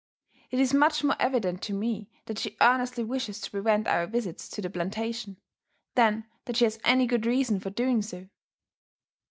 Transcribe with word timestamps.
It 0.49 0.59
is 0.59 0.73
much 0.73 1.03
more 1.03 1.15
evident 1.19 1.61
to 1.61 1.73
me 1.73 2.09
that 2.25 2.39
she 2.39 2.57
earnestly 2.59 3.03
wishes 3.03 3.39
to 3.39 3.51
prevent 3.51 3.87
our 3.87 4.07
visits 4.07 4.49
to 4.49 4.59
the 4.59 4.67
plantation, 4.67 5.37
than 5.93 6.25
that 6.45 6.57
she 6.57 6.63
has 6.63 6.79
any 6.83 7.05
good 7.05 7.27
reason 7.27 7.59
for 7.59 7.69
doing 7.69 8.01
so." 8.01 8.27